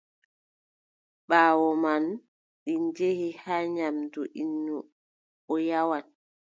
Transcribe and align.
Ɓaawo 1.27 1.67
man, 1.83 2.03
ɗi 2.63 2.73
njehi 2.85 3.27
haa 3.43 3.63
nyaamdu 3.75 4.21
innu, 4.41 4.77
o 5.51 5.53
nyawan. 5.65 6.05